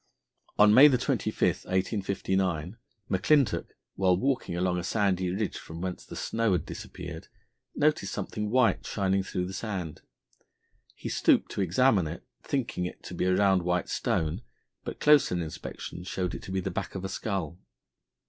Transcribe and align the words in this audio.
On 0.57 0.73
May 0.73 0.89
25, 0.89 1.39
1859, 1.65 2.75
McClintock, 3.11 3.67
while 3.93 4.17
walking 4.17 4.57
along 4.57 4.79
a 4.79 4.83
sandy 4.83 5.29
ridge 5.29 5.59
from 5.59 5.79
whence 5.79 6.03
the 6.03 6.15
snow 6.15 6.53
had 6.53 6.65
disappeared, 6.65 7.27
noticed 7.75 8.11
something 8.11 8.49
white 8.49 8.83
shining 8.83 9.21
through 9.21 9.45
the 9.45 9.53
sand. 9.53 10.01
He 10.95 11.07
stooped 11.07 11.51
to 11.51 11.61
examine 11.61 12.07
it, 12.07 12.23
thinking 12.41 12.85
it 12.87 13.03
to 13.03 13.13
be 13.13 13.25
a 13.25 13.35
round 13.35 13.61
white 13.61 13.89
stone, 13.89 14.41
but 14.83 14.99
closer 14.99 15.35
inspection 15.39 16.03
showed 16.03 16.33
it 16.33 16.41
to 16.41 16.51
be 16.51 16.61
the 16.61 16.71
back 16.71 16.95
of 16.95 17.05
a 17.05 17.07
skull. 17.07 17.59